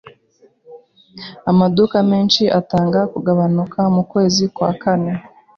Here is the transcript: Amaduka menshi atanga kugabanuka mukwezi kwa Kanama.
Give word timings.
Amaduka 1.51 1.97
menshi 2.11 2.43
atanga 2.59 2.99
kugabanuka 3.13 3.79
mukwezi 3.95 4.43
kwa 4.55 4.69
Kanama. 4.81 5.23